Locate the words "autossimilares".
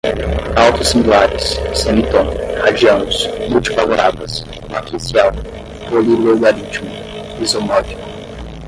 0.57-1.59